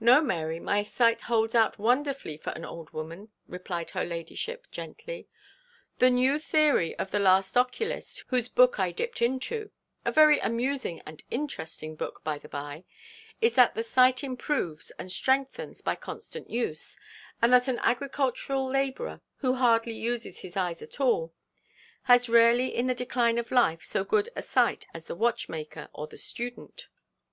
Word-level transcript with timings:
'No, 0.00 0.20
Mary, 0.20 0.58
my 0.58 0.82
sight 0.82 1.20
holds 1.20 1.54
out 1.54 1.78
wonderfully 1.78 2.36
for 2.36 2.50
an 2.54 2.64
old 2.64 2.90
woman,' 2.90 3.28
replied 3.46 3.90
her 3.90 4.04
ladyship, 4.04 4.66
gently. 4.72 5.28
'The 5.98 6.10
new 6.10 6.40
theory 6.40 6.98
of 6.98 7.12
the 7.12 7.20
last 7.20 7.56
oculist 7.56 8.24
whose 8.26 8.48
book 8.48 8.80
I 8.80 8.90
dipped 8.90 9.22
into 9.22 9.70
a 10.04 10.10
very 10.10 10.40
amusing 10.40 10.98
and 11.06 11.22
interesting 11.30 11.94
book, 11.94 12.22
by 12.24 12.36
the 12.36 12.48
bye 12.48 12.82
is 13.40 13.54
that 13.54 13.76
the 13.76 13.84
sight 13.84 14.24
improves 14.24 14.90
and 14.98 15.12
strengthens 15.12 15.82
by 15.82 15.94
constant 15.94 16.50
use, 16.50 16.98
and 17.40 17.52
that 17.52 17.68
an 17.68 17.78
agricultural 17.78 18.66
labourer, 18.68 19.20
who 19.36 19.54
hardly 19.54 19.94
uses 19.94 20.40
his 20.40 20.56
eyes 20.56 20.82
at 20.82 20.98
all, 21.00 21.32
has 22.10 22.28
rarely 22.28 22.74
in 22.74 22.88
the 22.88 22.92
decline 22.96 23.38
of 23.38 23.52
life 23.52 23.84
so 23.84 24.02
good 24.02 24.30
a 24.34 24.42
sight 24.42 24.88
as 24.92 25.04
the 25.04 25.14
watchmaker 25.14 25.88
or 25.92 26.08
the 26.08 26.18
student. 26.18 26.88